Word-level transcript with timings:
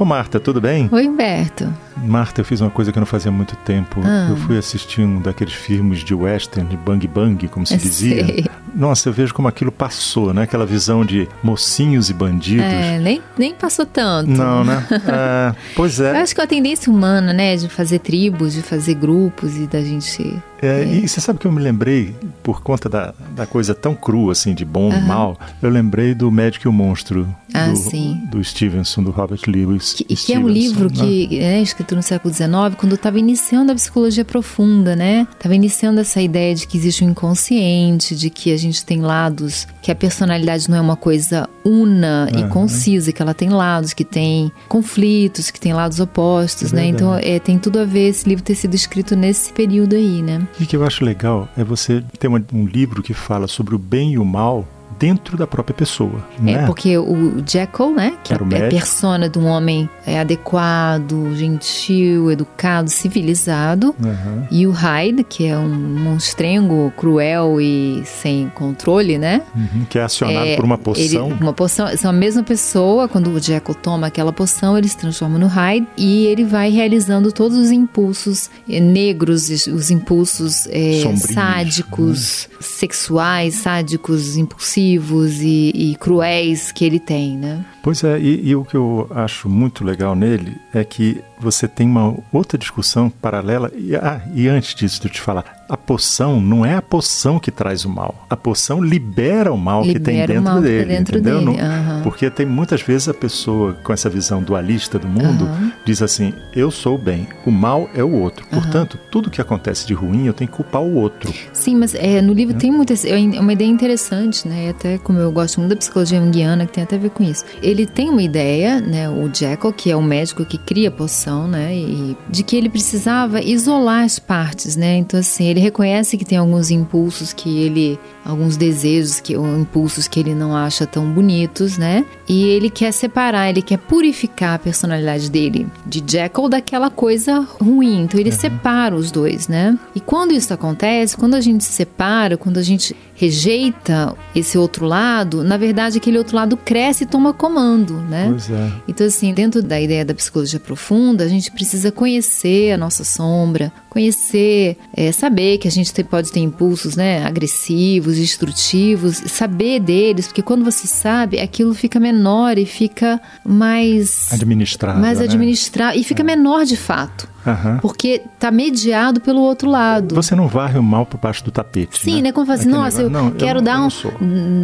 Ô 0.00 0.04
Marta, 0.06 0.40
tudo 0.40 0.62
bem? 0.62 0.88
Oi, 0.90 1.06
Humberto. 1.06 1.70
Marta, 2.02 2.40
eu 2.40 2.44
fiz 2.44 2.60
uma 2.60 2.70
coisa 2.70 2.90
que 2.92 2.98
eu 2.98 3.00
não 3.00 3.06
fazia 3.06 3.30
há 3.30 3.34
muito 3.34 3.56
tempo. 3.56 4.00
Ah. 4.04 4.28
Eu 4.30 4.36
fui 4.36 4.56
assistir 4.58 5.02
um 5.02 5.20
daqueles 5.20 5.54
filmes 5.54 6.00
de 6.00 6.14
western, 6.14 6.68
de 6.68 6.76
bang 6.76 7.06
bang, 7.06 7.48
como 7.48 7.66
se 7.66 7.74
Eu 7.74 7.78
dizia. 7.78 8.24
sei. 8.26 8.46
Nossa, 8.74 9.08
eu 9.08 9.12
vejo 9.12 9.34
como 9.34 9.48
aquilo 9.48 9.72
passou, 9.72 10.32
né? 10.32 10.42
Aquela 10.42 10.64
visão 10.64 11.04
de 11.04 11.28
mocinhos 11.42 12.08
e 12.08 12.14
bandidos. 12.14 12.64
É, 12.64 12.98
nem, 12.98 13.20
nem 13.36 13.54
passou 13.54 13.84
tanto. 13.84 14.30
Não, 14.30 14.64
né? 14.64 14.86
É, 15.10 15.54
pois 15.74 15.98
Eu 15.98 16.06
é. 16.06 16.20
acho 16.22 16.34
que 16.34 16.40
é 16.40 16.44
a 16.44 16.46
tendência 16.46 16.92
humana, 16.92 17.32
né, 17.32 17.56
de 17.56 17.68
fazer 17.68 17.98
tribos, 17.98 18.52
de 18.54 18.62
fazer 18.62 18.94
grupos 18.94 19.56
e 19.56 19.66
da 19.66 19.82
gente. 19.82 20.36
É, 20.62 20.84
E 20.84 21.08
você 21.08 21.20
sabe 21.20 21.38
que 21.38 21.46
eu 21.46 21.52
me 21.52 21.60
lembrei, 21.60 22.14
por 22.42 22.62
conta 22.62 22.88
da, 22.88 23.14
da 23.34 23.46
coisa 23.46 23.74
tão 23.74 23.94
crua, 23.94 24.32
assim, 24.32 24.54
de 24.54 24.64
bom 24.64 24.92
e 24.92 25.00
mal, 25.00 25.38
eu 25.62 25.70
lembrei 25.70 26.14
do 26.14 26.30
Médico 26.30 26.66
e 26.66 26.68
o 26.68 26.72
Monstro, 26.72 27.26
Ah, 27.52 27.68
do, 27.68 28.36
do 28.38 28.44
Stevenson, 28.44 29.02
do 29.02 29.10
Robert 29.10 29.40
Lewis. 29.46 29.94
Que, 29.94 30.04
que 30.04 30.32
é 30.34 30.38
um 30.38 30.48
livro 30.48 30.84
né? 30.90 30.96
que 30.96 31.38
é 31.38 31.60
escrito 31.62 31.89
no 31.94 32.02
século 32.02 32.32
XIX, 32.32 32.50
quando 32.76 32.94
estava 32.94 33.18
iniciando 33.18 33.72
a 33.72 33.74
psicologia 33.74 34.24
profunda, 34.24 34.94
né? 34.96 35.26
Estava 35.32 35.54
iniciando 35.54 36.00
essa 36.00 36.20
ideia 36.20 36.54
de 36.54 36.66
que 36.66 36.76
existe 36.76 37.04
um 37.04 37.10
inconsciente, 37.10 38.14
de 38.14 38.30
que 38.30 38.52
a 38.52 38.56
gente 38.56 38.84
tem 38.84 39.00
lados, 39.00 39.66
que 39.82 39.90
a 39.90 39.94
personalidade 39.94 40.68
não 40.68 40.76
é 40.76 40.80
uma 40.80 40.96
coisa 40.96 41.48
una 41.64 42.28
e 42.36 42.44
concisa, 42.48 43.12
que 43.12 43.20
ela 43.20 43.34
tem 43.34 43.50
lados, 43.50 43.92
que 43.92 44.04
tem 44.04 44.50
conflitos, 44.68 45.50
que 45.50 45.60
tem 45.60 45.72
lados 45.72 46.00
opostos, 46.00 46.72
É 46.72 46.76
né? 46.76 46.86
Então 46.86 47.14
é, 47.14 47.38
tem 47.38 47.58
tudo 47.58 47.78
a 47.78 47.84
ver 47.84 48.08
esse 48.08 48.28
livro 48.28 48.42
ter 48.42 48.54
sido 48.54 48.74
escrito 48.74 49.14
nesse 49.16 49.52
período 49.52 49.94
aí, 49.94 50.22
né? 50.22 50.46
E 50.58 50.64
o 50.64 50.66
que 50.66 50.76
eu 50.76 50.84
acho 50.84 51.04
legal 51.04 51.48
é 51.56 51.64
você 51.64 52.02
ter 52.18 52.28
um 52.28 52.66
livro 52.66 53.02
que 53.02 53.14
fala 53.14 53.46
sobre 53.46 53.74
o 53.74 53.78
bem 53.78 54.12
e 54.12 54.18
o 54.18 54.24
mal 54.24 54.66
dentro 55.00 55.36
da 55.36 55.46
própria 55.46 55.74
pessoa. 55.74 56.22
É, 56.38 56.42
né? 56.42 56.66
porque 56.66 56.96
o 56.96 57.42
Jekyll, 57.44 57.92
né, 57.94 58.12
que 58.22 58.32
é 58.32 58.34
Era 58.34 58.44
o 58.44 58.46
a 58.46 58.48
médico. 58.50 58.70
persona 58.70 59.28
de 59.28 59.38
um 59.38 59.46
homem 59.46 59.88
é, 60.06 60.20
adequado, 60.20 61.34
gentil, 61.34 62.30
educado, 62.30 62.90
civilizado, 62.90 63.94
Aham. 63.98 64.46
e 64.50 64.66
o 64.66 64.70
Hyde, 64.70 65.24
que 65.24 65.46
é 65.46 65.56
um 65.56 65.68
monstrengo 65.68 66.92
cruel 66.96 67.60
e 67.60 68.02
sem 68.04 68.50
controle, 68.54 69.16
né? 69.16 69.40
Uhum, 69.56 69.84
que 69.88 69.98
é 69.98 70.02
acionado 70.02 70.46
É, 70.46 70.56
por 70.56 70.64
uma 70.66 70.74
Ele, 70.74 70.82
poção. 70.84 71.28
uma 71.40 71.52
poção, 71.54 71.96
são 71.96 72.10
a 72.10 72.12
mesma 72.12 72.42
pessoa, 72.42 73.08
quando 73.08 73.30
o 73.30 73.40
Jekyll 73.40 73.74
toma 73.74 74.06
aquela 74.08 74.32
poção, 74.32 74.76
ele 74.76 74.86
se 74.88 74.96
transforma 74.98 75.38
no 75.38 75.46
Hyde 75.46 75.86
e 75.96 76.26
ele 76.26 76.44
vai 76.44 76.68
realizando 76.70 77.32
todos 77.32 77.56
os 77.56 77.70
impulsos 77.70 78.50
negros, 78.68 79.48
os- 79.48 79.66
os 79.66 79.90
impulsos 79.90 80.68
Sombrios, 81.02 81.22
sádicos, 81.32 82.48
sexuais, 82.60 83.54
sádicos, 83.54 84.36
impulsivos 84.36 84.89
e, 84.98 85.70
e 85.74 85.96
cruéis 85.96 86.72
que 86.72 86.84
ele 86.84 86.98
tem, 86.98 87.36
né? 87.36 87.64
Pois 87.82 88.02
é, 88.04 88.18
e, 88.18 88.48
e 88.48 88.56
o 88.56 88.64
que 88.64 88.76
eu 88.76 89.08
acho 89.10 89.48
muito 89.48 89.84
legal 89.84 90.14
nele 90.14 90.56
é 90.72 90.84
que 90.84 91.22
você 91.38 91.66
tem 91.66 91.86
uma 91.86 92.16
outra 92.32 92.58
discussão 92.58 93.10
paralela. 93.10 93.70
E, 93.76 93.94
ah, 93.96 94.20
e 94.34 94.48
antes 94.48 94.74
disso, 94.74 95.00
de 95.00 95.08
eu 95.08 95.12
te 95.12 95.20
falar, 95.20 95.59
a 95.70 95.76
poção 95.76 96.40
não 96.40 96.66
é 96.66 96.74
a 96.74 96.82
poção 96.82 97.38
que 97.38 97.50
traz 97.50 97.84
o 97.84 97.88
mal. 97.88 98.26
A 98.28 98.36
poção 98.36 98.82
libera 98.82 99.52
o 99.52 99.56
mal 99.56 99.82
que 99.82 100.00
tem 100.00 100.20
Libera 100.20 100.34
dentro 100.34 100.52
mal 100.52 100.54
tem 100.54 100.70
dele, 100.70 100.84
dentro 100.86 101.18
entendeu? 101.18 101.38
dele, 101.44 101.60
aham. 101.60 102.00
Porque 102.02 102.28
tem 102.28 102.44
muitas 102.44 102.82
vezes 102.82 103.08
a 103.08 103.14
pessoa 103.14 103.74
com 103.84 103.92
essa 103.92 104.10
visão 104.10 104.42
dualista 104.42 104.98
do 104.98 105.06
mundo 105.06 105.44
Aham. 105.44 105.72
diz 105.84 106.02
assim: 106.02 106.34
eu 106.54 106.70
sou 106.70 106.96
o 106.96 106.98
bem, 106.98 107.28
o 107.46 107.50
mal 107.52 107.88
é 107.94 108.02
o 108.02 108.10
outro. 108.10 108.44
Portanto, 108.48 108.98
tudo 109.12 109.30
que 109.30 109.40
acontece 109.40 109.86
de 109.86 109.94
ruim 109.94 110.26
eu 110.26 110.32
tenho 110.32 110.50
que 110.50 110.56
culpar 110.56 110.82
o 110.82 110.94
outro. 110.94 111.32
Sim, 111.52 111.76
mas 111.76 111.94
é, 111.94 112.20
no 112.20 112.32
livro 112.32 112.54
tem 112.56 112.72
muita, 112.72 112.94
é 113.06 113.16
uma 113.40 113.52
ideia 113.52 113.68
interessante, 113.68 114.48
né? 114.48 114.70
Até 114.70 114.98
como 114.98 115.20
eu 115.20 115.30
gosto 115.30 115.58
muito 115.60 115.70
da 115.70 115.76
psicologia 115.76 116.20
junguiana, 116.20 116.66
que 116.66 116.72
tem 116.72 116.82
até 116.82 116.96
a 116.96 116.98
ver 116.98 117.10
com 117.10 117.22
isso. 117.22 117.44
Ele 117.62 117.86
tem 117.86 118.10
uma 118.10 118.22
ideia, 118.22 118.80
né? 118.80 119.08
O 119.08 119.30
Jekyll, 119.32 119.72
que 119.72 119.90
é 119.90 119.96
o 119.96 120.02
médico 120.02 120.44
que 120.44 120.58
cria 120.58 120.88
a 120.88 120.92
poção, 120.92 121.46
né? 121.46 121.76
E 121.76 122.16
de 122.28 122.42
que 122.42 122.56
ele 122.56 122.68
precisava 122.68 123.40
isolar 123.40 124.04
as 124.04 124.18
partes, 124.18 124.74
né? 124.76 124.96
Então, 124.96 125.20
assim, 125.20 125.46
ele 125.46 125.59
reconhece 125.60 126.16
que 126.16 126.24
tem 126.24 126.38
alguns 126.38 126.70
impulsos 126.70 127.32
que 127.32 127.58
ele. 127.58 127.98
alguns 128.24 128.56
desejos, 128.56 129.20
que, 129.20 129.36
ou 129.36 129.58
impulsos 129.58 130.06
que 130.06 130.20
ele 130.20 130.34
não 130.34 130.54
acha 130.56 130.86
tão 130.86 131.10
bonitos, 131.10 131.78
né? 131.78 132.04
E 132.28 132.44
ele 132.44 132.70
quer 132.70 132.92
separar, 132.92 133.48
ele 133.48 133.62
quer 133.62 133.78
purificar 133.78 134.54
a 134.54 134.58
personalidade 134.58 135.30
dele, 135.30 135.66
de 135.86 136.02
Jekyll, 136.06 136.48
daquela 136.48 136.90
coisa 136.90 137.40
ruim. 137.60 138.02
Então, 138.02 138.20
ele 138.20 138.32
separa 138.32 138.94
os 138.94 139.10
dois, 139.10 139.48
né? 139.48 139.78
E 139.94 140.00
quando 140.00 140.32
isso 140.32 140.52
acontece, 140.52 141.16
quando 141.16 141.34
a 141.34 141.40
gente 141.40 141.64
se 141.64 141.72
separa, 141.72 142.36
quando 142.36 142.58
a 142.58 142.62
gente 142.62 142.94
rejeita 143.14 144.16
esse 144.34 144.56
outro 144.56 144.86
lado, 144.86 145.44
na 145.44 145.56
verdade, 145.58 145.98
aquele 145.98 146.16
outro 146.16 146.36
lado 146.36 146.56
cresce 146.56 147.04
e 147.04 147.06
toma 147.06 147.34
comando, 147.34 147.94
né? 147.94 148.28
Pois 148.30 148.50
é. 148.50 148.72
Então, 148.88 149.06
assim, 149.06 149.34
dentro 149.34 149.62
da 149.62 149.78
ideia 149.80 150.04
da 150.04 150.14
psicologia 150.14 150.58
profunda, 150.58 151.24
a 151.24 151.28
gente 151.28 151.50
precisa 151.50 151.92
conhecer 151.92 152.72
a 152.72 152.78
nossa 152.78 153.04
sombra, 153.04 153.70
conhecer, 153.90 154.76
é, 154.96 155.12
saber 155.12 155.49
que 155.58 155.68
a 155.68 155.70
gente 155.70 155.92
tem- 155.92 156.04
pode 156.04 156.30
ter 156.32 156.40
impulsos 156.40 156.96
né, 156.96 157.24
agressivos, 157.24 158.16
destrutivos, 158.16 159.16
saber 159.26 159.80
deles, 159.80 160.26
porque 160.26 160.42
quando 160.42 160.64
você 160.64 160.86
sabe, 160.86 161.38
aquilo 161.40 161.74
fica 161.74 161.98
menor 162.00 162.58
e 162.58 162.66
fica 162.66 163.20
mais. 163.44 164.32
Administrado. 164.32 165.00
mais 165.00 165.18
né? 165.18 165.24
administrado 165.24 165.98
e 165.98 166.04
fica 166.04 166.22
menor 166.22 166.64
de 166.64 166.76
fato. 166.76 167.28
Aham. 167.46 167.78
Porque 167.80 168.22
tá 168.38 168.50
mediado 168.50 169.20
pelo 169.20 169.40
outro 169.40 169.70
lado. 169.70 170.14
Você 170.14 170.34
não 170.34 170.46
varre 170.46 170.78
o 170.78 170.82
mal 170.82 171.06
por 171.06 171.18
baixo 171.18 171.44
do 171.44 171.50
tapete. 171.50 171.98
Sim, 171.98 172.22
né? 172.22 172.32
Como 172.32 172.46
fala 172.46 172.58
assim, 172.58 172.68
nossa, 172.68 173.02
eu 173.02 173.10
não, 173.10 173.30
quero 173.30 173.62
dar, 173.62 173.74
eu 173.74 173.78
um, 173.78 173.82
não 173.82 173.90
sou. 173.90 174.12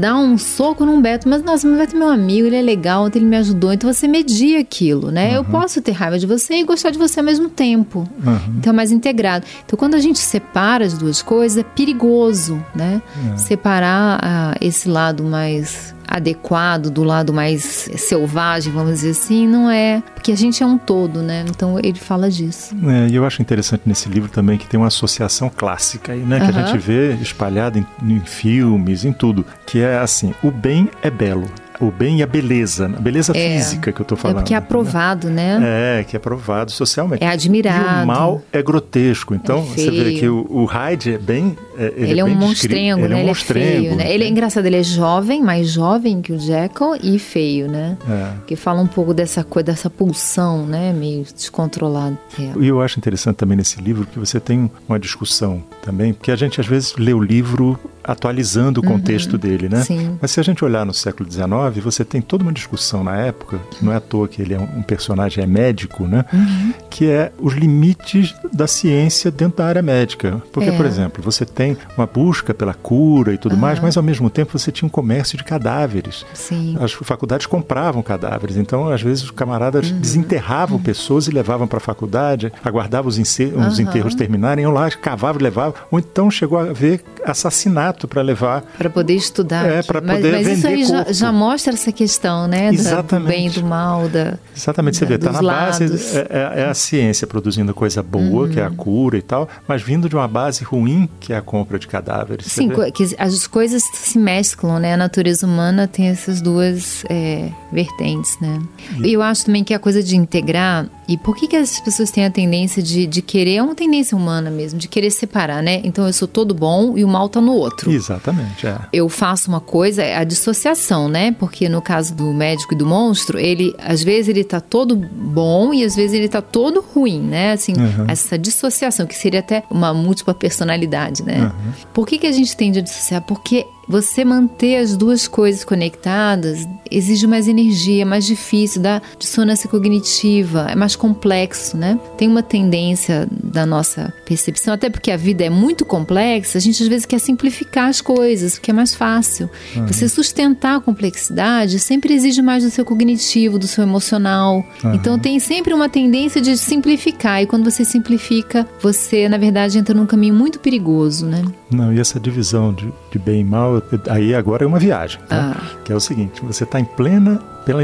dar 0.01 0.17
um 0.17 0.39
soco 0.39 0.85
num 0.85 1.01
Beto, 1.01 1.29
mas 1.29 1.43
nossa, 1.43 1.67
o 1.67 1.77
Beto 1.77 1.97
é 1.97 1.99
meu 1.99 2.09
amigo, 2.09 2.47
ele 2.47 2.57
é 2.57 2.63
legal, 2.63 3.05
ontem 3.05 3.19
ele 3.19 3.27
me 3.27 3.37
ajudou. 3.37 3.73
Então 3.73 3.93
você 3.93 4.07
media 4.07 4.61
aquilo, 4.61 5.11
né? 5.11 5.31
Uhum. 5.31 5.37
Eu 5.37 5.45
posso 5.45 5.81
ter 5.81 5.93
raiva 5.93 6.19
de 6.19 6.27
você 6.27 6.55
e 6.55 6.65
gostar 6.65 6.91
de 6.91 6.99
você 6.99 7.21
ao 7.21 7.27
mesmo 7.27 7.49
tempo. 7.49 8.09
Uhum. 8.25 8.39
Então 8.59 8.73
é 8.73 8.77
mais 8.77 8.93
integrado. 8.93 9.47
Então 9.65 9.79
quando 9.79 9.95
a 9.95 10.01
gente 10.01 10.19
separa 10.19 10.85
as 10.85 10.95
duas 10.95 11.23
coisas, 11.23 11.59
é 11.59 11.63
perigoso, 11.63 12.63
né? 12.75 13.01
É. 13.33 13.37
Separar 13.37 14.21
ah, 14.23 14.55
esse 14.61 14.89
lado 14.89 15.23
mais 15.25 15.96
adequado 16.06 16.91
do 16.91 17.03
lado 17.03 17.33
mais 17.33 17.89
selvagem, 17.97 18.72
vamos 18.72 18.94
dizer 18.94 19.11
assim, 19.11 19.47
não 19.47 19.71
é. 19.71 20.03
Porque 20.15 20.33
a 20.33 20.37
gente 20.37 20.62
é 20.62 20.67
um 20.67 20.78
todo, 20.78 21.22
né? 21.22 21.44
Então 21.49 21.78
ele 21.78 21.99
fala 21.99 22.31
disso. 22.31 22.75
É, 22.89 23.09
e 23.09 23.15
eu 23.15 23.25
acho 23.27 23.43
interessante 23.43 23.83
nesse 23.87 24.09
livro 24.09 24.31
também 24.31 24.59
que 24.59 24.66
tem 24.66 24.78
uma 24.78 24.87
associação 24.89 25.50
clássica 25.55 26.12
aí, 26.12 26.21
né? 26.21 26.39
Que 26.41 26.47
a 26.59 26.65
gente 26.66 26.78
vê 26.78 27.15
espalhada 27.15 27.78
em, 27.78 27.87
em 28.03 28.21
filmes, 28.21 29.05
em 29.05 29.12
tudo. 29.12 29.45
Que 29.66 29.81
é 29.81 29.99
assim: 29.99 30.34
o 30.43 30.50
bem 30.50 30.89
é 31.03 31.11
belo. 31.11 31.47
O 31.78 31.91
bem 31.91 32.21
e 32.21 32.22
a 32.22 32.27
beleza. 32.27 32.87
A 32.87 33.00
beleza 33.00 33.37
É. 33.37 33.59
física 33.59 33.93
que 33.93 34.00
eu 34.00 34.06
tô 34.06 34.15
É 34.15 34.19
falando. 34.19 34.37
porque 34.39 34.55
é 34.55 34.56
aprovado, 34.56 35.28
né? 35.28 35.59
É, 36.00 36.05
que 36.05 36.16
é 36.16 36.19
aprovado 36.19 36.71
socialmente. 36.72 37.22
É 37.22 37.28
admirado. 37.28 38.00
E 38.00 38.05
o 38.05 38.06
mal 38.06 38.43
é 38.50 38.62
grotesco. 38.62 39.34
Então, 39.34 39.59
É 39.59 39.62
você 39.83 39.91
vê 39.91 40.12
que 40.15 40.27
o, 40.27 40.47
o 40.49 40.65
Hyde 40.65 41.12
é 41.12 41.19
bem. 41.19 41.55
É- 41.79 41.93
Ele, 41.97 42.11
Ele, 42.13 42.21
é 42.21 42.25
um 42.25 42.35
monstrengo, 42.35 43.01
ele 43.05 43.09
né? 43.09 43.15
É 43.15 43.17
um 43.17 43.21
ele 43.23 43.31
é 43.31 43.35
feio, 43.35 43.97
né? 43.97 44.13
Ele 44.15 44.25
é 44.25 44.29
engraçado, 44.29 44.67
ele 44.67 44.77
é 44.77 44.83
jovem, 44.83 45.43
mais 45.43 45.71
jovem 45.71 46.21
que 46.23 46.33
o 46.33 46.39
Jekyll 46.39 46.97
e 47.03 47.19
feio, 47.19 47.69
né? 47.69 47.97
É. 48.09 48.33
Que 48.47 48.57
fala 48.57 48.81
um 48.81 48.87
pouco 48.87 49.13
dessa 49.15 49.43
coisa, 49.45 49.67
dessa 49.67 49.89
pulsão, 49.91 50.67
né? 50.67 50.93
Meio 50.93 51.25
descontrolada. 51.35 52.17
É. 52.39 52.53
E 52.61 52.67
eu 52.69 52.81
acho 52.81 52.99
interessante 52.99 53.37
também 53.37 53.57
nesse 53.57 53.81
livro 53.81 54.07
que 54.07 54.19
você 54.19 54.39
tem 54.41 54.71
uma 54.89 54.99
discussão 54.99 55.63
também, 55.83 56.13
porque 56.13 56.31
a 56.31 56.37
gente 56.37 56.61
às 56.61 56.67
vezes 56.67 56.95
lê 56.97 57.13
o 57.13 57.21
livro 57.21 57.79
atualizando 58.05 58.81
o 58.81 58.85
contexto 58.85 59.37
dele, 59.37 59.69
né? 59.69 59.79
Uhum. 59.79 59.85
Sim. 59.85 60.19
Mas 60.23 60.31
se 60.31 60.39
a 60.39 60.43
gente 60.43 60.65
olhar 60.65 60.87
no 60.87 60.95
século 60.95 61.29
XIX, 61.29 61.83
você 61.83 62.05
tem 62.05 62.21
toda 62.21 62.45
uma 62.45 62.53
discussão 62.53 63.03
na 63.03 63.17
época, 63.17 63.59
não 63.83 63.93
é 63.93 63.97
à 63.97 64.01
toa 64.01 64.29
que 64.29 64.41
ele 64.41 64.55
é 64.55 64.59
um 64.59 64.67
um 64.77 64.83
personagem 64.83 65.43
é 65.43 65.47
médico, 65.47 66.07
né? 66.07 66.25
Uhum. 66.33 66.73
Que 66.91 67.07
é 67.07 67.33
os 67.41 67.55
limites 67.55 68.35
da 68.53 68.67
ciência 68.67 69.31
dentro 69.31 69.59
da 69.59 69.67
área 69.67 69.81
médica. 69.83 70.43
Porque, 70.53 70.69
É. 70.69 70.73
por 70.77 70.85
exemplo, 70.85 71.23
você 71.23 71.45
tem 71.47 71.66
uma 71.97 72.06
busca 72.06 72.53
pela 72.53 72.75
cura 72.75 73.32
e 73.32 73.38
tudo 73.38 73.56
mais, 73.56 73.78
mas 73.81 73.97
ao 73.97 74.03
mesmo 74.03 74.28
tempo 74.28 74.59
você 74.59 74.71
tinha 74.71 74.87
um 74.87 74.91
comércio 74.91 75.38
de 75.38 75.44
cadáveres. 75.44 76.25
Sim. 76.34 76.77
As 76.81 76.93
faculdades 76.93 77.47
compravam 77.47 78.03
cadáveres, 78.03 78.56
então 78.56 78.88
às 78.88 79.00
vezes 79.00 79.25
os 79.25 79.31
camaradas 79.31 79.91
desenterravam 79.91 80.78
pessoas 80.78 81.27
e 81.27 81.30
levavam 81.30 81.66
para 81.66 81.78
a 81.78 81.80
faculdade, 81.80 82.53
aguardavam 82.65 83.09
os, 83.09 83.18
os 83.18 83.78
enterros 83.80 84.15
terminarem, 84.15 84.63
iam 84.65 84.72
lá, 84.72 84.91
cavavam 84.91 85.41
e 85.41 85.45
levavam, 85.45 85.74
ou 85.91 85.98
então 85.98 86.30
chegou 86.30 86.59
a 86.59 86.63
haver 86.63 87.03
assassinato 87.24 88.09
para 88.09 88.22
levar. 88.22 88.62
Para 88.77 88.91
poder 88.91 89.15
estudar. 89.15 89.66
É, 89.66 89.78
aqui. 89.78 89.89
pra 89.89 90.01
mas, 90.01 90.16
poder 90.16 90.33
mas 90.33 90.47
isso 90.59 90.66
aí 90.66 90.84
já, 90.84 91.04
já 91.12 91.33
mostra 91.33 91.72
essa 91.72 91.92
questão, 91.92 92.47
né? 92.47 92.66
da- 92.66 92.71
Do 92.71 92.74
Exatamente. 92.74 93.28
bem 93.28 93.47
e 93.47 93.51
do 93.51 93.62
mal, 93.65 94.09
da. 94.09 94.39
Exatamente, 94.57 94.97
você 94.97 95.04
Da- 95.04 95.09
vê, 95.09 95.15
está 95.16 95.33
na 95.33 95.42
base, 95.42 95.84
é, 96.16 96.19
é- 96.30 96.60
é 96.62 96.69
a 96.69 96.74
ciência 96.74 97.27
produzindo 97.27 97.72
coisa 97.74 98.03
boa, 98.03 98.48
que 98.48 98.59
é 98.60 98.65
a 98.65 98.71
cura 98.71 99.16
e 99.19 99.22
tal, 99.22 99.48
mas 99.69 99.83
vindo 99.83 100.09
de 100.09 100.16
uma 100.16 100.28
base 100.28 100.65
ruim, 100.65 101.09
que 101.21 101.33
é 101.33 101.36
a 101.36 101.42
compra 101.57 101.79
de 101.79 101.87
cadáveres. 101.87 102.47
Sim, 102.47 102.71
que 102.93 103.15
as 103.19 103.47
coisas 103.47 103.83
se 103.83 104.19
mesclam, 104.19 104.79
né? 104.79 104.95
A 104.95 104.97
natureza 104.97 105.47
humana 105.47 105.87
tem 105.87 106.09
essas 106.09 106.41
duas 106.41 107.05
é, 107.09 107.51
vertentes, 107.73 108.37
né? 108.41 108.61
E 109.03 109.13
eu 109.13 109.23
acho 109.23 109.47
também 109.47 109.65
que 109.65 109.73
a 109.73 109.79
coisa 109.79 110.03
de 110.03 110.17
integrar 110.17 110.87
e 111.09 111.17
por 111.17 111.37
que, 111.37 111.47
que 111.47 111.57
as 111.57 111.79
pessoas 111.81 112.11
têm 112.11 112.25
a 112.25 112.31
tendência 112.31 112.83
de, 112.83 113.07
de 113.07 113.23
querer, 113.23 113.55
é 113.55 113.63
uma 113.63 113.75
tendência 113.75 114.17
humana 114.17 114.51
mesmo, 114.51 114.79
de 114.79 114.89
querer 114.89 115.11
separar, 115.11 115.63
né? 115.63 115.81
Então 115.85 116.07
eu 116.07 116.13
sou 116.13 116.27
todo 116.27 116.53
bom 116.53 116.99
e 116.99 117.05
o 117.05 117.09
mal 117.09 117.29
tá 117.29 117.41
no 117.41 117.53
outro. 117.53 117.91
Exatamente, 117.91 118.67
é. 118.67 118.77
Eu 118.93 119.09
faço 119.09 119.49
uma 119.49 119.61
coisa, 119.61 120.03
é 120.03 120.17
a 120.17 120.25
dissociação, 120.25 121.09
né? 121.09 121.33
Porque 121.39 121.69
no 121.69 121.81
caso 121.81 122.15
do 122.15 122.33
médico 122.33 122.75
e 122.75 122.77
do 122.77 122.85
monstro, 122.85 123.39
ele, 123.39 123.75
às 123.79 124.03
vezes 124.03 124.29
ele 124.29 124.43
tá 124.43 124.61
todo 124.61 124.97
bom 124.97 125.73
e 125.73 125.85
às 125.85 125.95
vezes 125.95 126.13
ele 126.13 126.29
tá 126.29 126.43
todo 126.43 126.81
ruim, 126.81 127.21
né? 127.21 127.53
Assim, 127.53 127.73
uhum. 127.73 128.07
essa 128.09 128.37
dissociação, 128.37 129.07
que 129.07 129.15
seria 129.15 129.41
até 129.41 129.63
uma 129.71 129.95
múltipla 129.95 130.35
personalidade, 130.35 131.23
né? 131.23 131.46
Uhum. 131.47 131.72
Por 131.93 132.07
que, 132.07 132.19
que 132.19 132.27
a 132.27 132.33
gente 132.33 132.57
tende 132.57 132.78
a 132.78 132.83
dissociar? 132.83 133.22
Porque 133.22 133.66
você 133.88 134.24
manter 134.24 134.77
as 134.77 134.97
duas 134.97 135.28
coisas 135.28 135.65
conectadas 135.65 136.66
exige 136.91 137.27
mais 137.27 137.48
energia, 137.48 138.03
é 138.03 138.04
mais 138.04 138.24
difícil, 138.24 138.80
dá 138.80 139.03
dissonância 139.18 139.68
cognitiva, 139.68 140.66
é 140.71 140.74
mais 140.74 140.97
complexo, 140.97 141.77
né? 141.77 141.98
Tem 142.16 142.28
uma 142.28 142.42
tendência 142.42 143.28
da 143.30 143.66
nossa 143.66 144.12
percepção, 144.24 144.74
até 144.74 144.88
porque 144.88 145.10
a 145.10 145.16
vida 145.16 145.44
é 145.44 145.50
muito 145.50 145.84
complexa, 145.84 146.59
a 146.59 146.60
gente 146.60 146.83
às 146.83 146.88
vezes 146.88 147.06
quer 147.06 147.18
simplificar 147.18 147.88
as 147.88 148.00
coisas, 148.00 148.54
porque 148.54 148.71
é 148.71 148.74
mais 148.74 148.94
fácil. 148.94 149.50
Uhum. 149.74 149.86
Você 149.86 150.09
sustentar 150.09 150.77
a 150.77 150.80
complexidade 150.80 151.78
sempre 151.78 152.15
exige 152.15 152.42
mais 152.42 152.62
do 152.62 152.71
seu 152.71 152.84
cognitivo, 152.84 153.59
do 153.59 153.66
seu 153.66 153.83
emocional. 153.83 154.65
Uhum. 154.83 154.94
Então 154.94 155.18
tem 155.18 155.38
sempre 155.38 155.74
uma 155.74 155.88
tendência 155.88 156.41
de 156.41 156.56
simplificar, 156.56 157.42
e 157.42 157.47
quando 157.47 157.68
você 157.68 157.84
simplifica, 157.84 158.66
você 158.80 159.28
na 159.28 159.38
verdade 159.38 159.78
entra 159.78 159.94
num 159.94 160.06
caminho 160.06 160.34
muito 160.34 160.60
perigoso, 160.60 161.27
né? 161.27 161.42
Não, 161.71 161.92
e 161.92 161.98
essa 161.98 162.21
divisão 162.21 162.72
de, 162.72 162.92
de 163.10 163.18
bem 163.18 163.41
e 163.41 163.45
mal, 163.45 163.83
aí 164.09 164.34
agora 164.34 164.65
é 164.65 164.66
uma 164.66 164.78
viagem, 164.78 165.21
tá? 165.28 165.57
ah. 165.57 165.83
que 165.84 165.92
é 165.92 165.97
o 165.97 166.01
seguinte: 166.01 166.41
você 166.42 166.65
está 166.65 166.78
em 166.78 166.84
plena, 166.84 167.41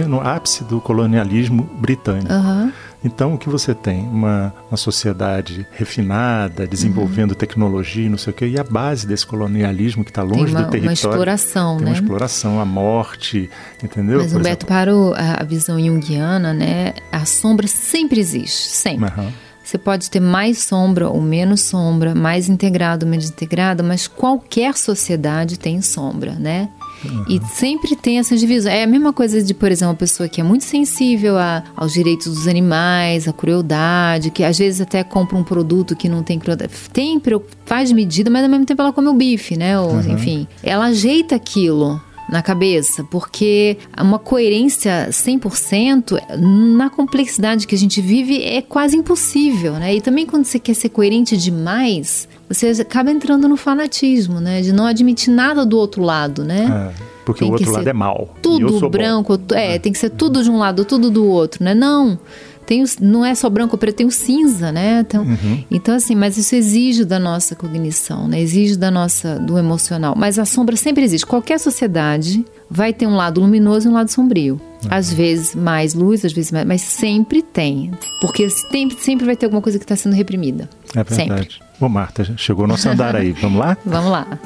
no 0.08 0.20
ápice 0.20 0.62
do 0.64 0.80
colonialismo 0.80 1.68
britânico. 1.80 2.32
Uhum. 2.32 2.72
Então, 3.04 3.34
o 3.34 3.38
que 3.38 3.48
você 3.48 3.74
tem? 3.74 4.02
Uma, 4.02 4.54
uma 4.70 4.76
sociedade 4.76 5.66
refinada, 5.72 6.66
desenvolvendo 6.66 7.30
uhum. 7.30 7.36
tecnologia, 7.36 8.08
não 8.08 8.16
sei 8.16 8.32
o 8.32 8.36
quê, 8.36 8.46
e 8.46 8.58
a 8.58 8.62
base 8.62 9.06
desse 9.06 9.26
colonialismo 9.26 10.04
que 10.04 10.10
está 10.10 10.22
longe 10.22 10.52
uma, 10.52 10.62
do 10.62 10.70
território. 10.70 10.86
Uma 10.86 10.92
exploração, 10.92 11.76
tem 11.78 11.86
né? 11.86 11.90
Uma 11.90 11.98
exploração, 11.98 12.60
a 12.60 12.64
morte, 12.64 13.50
entendeu? 13.82 14.20
Mas, 14.20 14.32
Humberto, 14.32 14.66
para 14.66 14.92
a 14.92 15.42
visão 15.42 15.80
junguiana, 15.80 16.54
né, 16.54 16.94
a 17.10 17.24
sombra 17.24 17.66
sempre 17.66 18.20
existe, 18.20 18.70
sempre. 18.70 19.10
Uhum. 19.18 19.32
Você 19.72 19.78
pode 19.78 20.10
ter 20.10 20.20
mais 20.20 20.58
sombra 20.58 21.08
ou 21.08 21.18
menos 21.18 21.62
sombra, 21.62 22.14
mais 22.14 22.46
integrado 22.46 23.06
ou 23.06 23.10
menos 23.10 23.30
integrado, 23.30 23.82
mas 23.82 24.06
qualquer 24.06 24.76
sociedade 24.76 25.58
tem 25.58 25.80
sombra, 25.80 26.34
né? 26.34 26.68
Uhum. 27.02 27.24
E 27.26 27.40
sempre 27.46 27.96
tem 27.96 28.18
essa 28.18 28.36
divisão. 28.36 28.70
É 28.70 28.82
a 28.82 28.86
mesma 28.86 29.14
coisa 29.14 29.42
de, 29.42 29.54
por 29.54 29.72
exemplo, 29.72 29.92
uma 29.92 29.98
pessoa 29.98 30.28
que 30.28 30.42
é 30.42 30.44
muito 30.44 30.64
sensível 30.64 31.38
a, 31.38 31.64
aos 31.74 31.94
direitos 31.94 32.26
dos 32.26 32.46
animais, 32.46 33.26
à 33.26 33.32
crueldade, 33.32 34.30
que 34.30 34.44
às 34.44 34.58
vezes 34.58 34.82
até 34.82 35.02
compra 35.02 35.38
um 35.38 35.42
produto 35.42 35.96
que 35.96 36.06
não 36.06 36.22
tem 36.22 36.38
crueldade. 36.38 36.70
Tem, 36.92 37.18
faz 37.64 37.90
medida, 37.92 38.28
mas 38.28 38.44
ao 38.44 38.50
mesmo 38.50 38.66
tempo 38.66 38.82
ela 38.82 38.92
come 38.92 39.08
o 39.08 39.14
bife, 39.14 39.56
né? 39.56 39.80
Ou, 39.80 39.92
uhum. 39.92 40.12
Enfim, 40.12 40.46
ela 40.62 40.84
ajeita 40.84 41.34
aquilo 41.34 41.98
na 42.28 42.42
cabeça, 42.42 43.04
porque 43.04 43.76
uma 44.00 44.18
coerência 44.18 45.08
100% 45.10 46.18
na 46.38 46.88
complexidade 46.88 47.66
que 47.66 47.74
a 47.74 47.78
gente 47.78 48.00
vive 48.00 48.42
é 48.42 48.62
quase 48.62 48.96
impossível, 48.96 49.74
né? 49.74 49.94
E 49.94 50.00
também 50.00 50.26
quando 50.26 50.44
você 50.44 50.58
quer 50.58 50.74
ser 50.74 50.88
coerente 50.88 51.36
demais, 51.36 52.28
você 52.48 52.68
acaba 52.80 53.10
entrando 53.10 53.48
no 53.48 53.56
fanatismo, 53.56 54.40
né? 54.40 54.60
De 54.60 54.72
não 54.72 54.86
admitir 54.86 55.30
nada 55.30 55.66
do 55.66 55.76
outro 55.76 56.02
lado, 56.02 56.44
né? 56.44 56.92
É, 56.96 57.02
porque 57.24 57.40
tem 57.40 57.48
o 57.48 57.52
outro 57.52 57.70
lado 57.70 57.88
é 57.88 57.92
mal. 57.92 58.34
Tudo 58.40 58.88
branco, 58.88 59.36
bom. 59.36 59.54
é, 59.54 59.78
tem 59.78 59.92
que 59.92 59.98
ser 59.98 60.10
tudo 60.10 60.42
de 60.42 60.50
um 60.50 60.58
lado, 60.58 60.84
tudo 60.84 61.10
do 61.10 61.26
outro, 61.26 61.62
né? 61.62 61.74
Não 61.74 62.18
tem 62.66 62.82
os, 62.82 62.98
não 62.98 63.24
é 63.24 63.34
só 63.34 63.48
branco 63.50 63.74
ou 63.74 63.78
preto, 63.78 63.96
tem 63.96 64.06
o 64.06 64.10
cinza, 64.10 64.70
né? 64.72 65.00
Então, 65.00 65.22
uhum. 65.22 65.64
então, 65.70 65.94
assim, 65.94 66.14
mas 66.14 66.36
isso 66.36 66.54
exige 66.54 67.04
da 67.04 67.18
nossa 67.18 67.54
cognição, 67.54 68.28
né? 68.28 68.40
Exige 68.40 68.76
da 68.76 68.90
nossa, 68.90 69.38
do 69.38 69.58
emocional. 69.58 70.14
Mas 70.16 70.38
a 70.38 70.44
sombra 70.44 70.76
sempre 70.76 71.02
existe. 71.04 71.26
Qualquer 71.26 71.58
sociedade 71.58 72.44
vai 72.70 72.92
ter 72.92 73.06
um 73.06 73.14
lado 73.14 73.40
luminoso 73.40 73.88
e 73.88 73.90
um 73.90 73.94
lado 73.94 74.08
sombrio. 74.08 74.60
Uhum. 74.82 74.88
Às 74.90 75.12
vezes 75.12 75.54
mais 75.54 75.94
luz, 75.94 76.24
às 76.24 76.32
vezes 76.32 76.52
mais, 76.52 76.66
mas 76.66 76.80
sempre 76.82 77.42
tem. 77.42 77.90
Porque 78.20 78.48
sempre, 78.48 78.96
sempre 78.98 79.26
vai 79.26 79.36
ter 79.36 79.46
alguma 79.46 79.62
coisa 79.62 79.78
que 79.78 79.84
está 79.84 79.96
sendo 79.96 80.14
reprimida. 80.14 80.68
É 80.94 81.02
verdade. 81.02 81.42
Sempre. 81.42 81.48
Ô, 81.80 81.88
Marta, 81.88 82.24
chegou 82.36 82.66
nosso 82.66 82.88
andar 82.88 83.16
aí. 83.16 83.32
Vamos 83.32 83.58
lá? 83.58 83.76
Vamos 83.84 84.10
lá. 84.10 84.38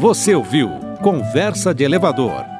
Você 0.00 0.34
ouviu 0.34 0.70
Conversa 1.02 1.72
de 1.72 1.84
Elevador 1.84 2.59